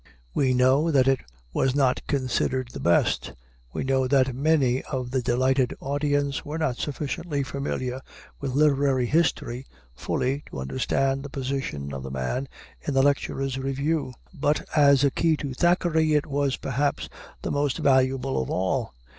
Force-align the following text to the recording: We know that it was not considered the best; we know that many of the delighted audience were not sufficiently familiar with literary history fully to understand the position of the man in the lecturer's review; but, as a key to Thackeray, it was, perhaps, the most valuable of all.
We 0.33 0.55
know 0.55 0.89
that 0.89 1.07
it 1.07 1.19
was 1.53 1.75
not 1.75 2.01
considered 2.07 2.69
the 2.71 2.79
best; 2.79 3.33
we 3.71 3.83
know 3.83 4.07
that 4.07 4.33
many 4.33 4.81
of 4.85 5.11
the 5.11 5.21
delighted 5.21 5.75
audience 5.79 6.43
were 6.43 6.57
not 6.57 6.77
sufficiently 6.77 7.43
familiar 7.43 8.01
with 8.39 8.53
literary 8.55 9.05
history 9.05 9.67
fully 9.93 10.41
to 10.49 10.59
understand 10.59 11.21
the 11.21 11.29
position 11.29 11.93
of 11.93 12.01
the 12.01 12.09
man 12.09 12.47
in 12.81 12.95
the 12.95 13.03
lecturer's 13.03 13.59
review; 13.59 14.11
but, 14.33 14.67
as 14.75 15.03
a 15.03 15.11
key 15.11 15.37
to 15.37 15.53
Thackeray, 15.53 16.15
it 16.15 16.25
was, 16.25 16.57
perhaps, 16.57 17.07
the 17.43 17.51
most 17.51 17.77
valuable 17.77 18.41
of 18.41 18.49
all. 18.49 18.95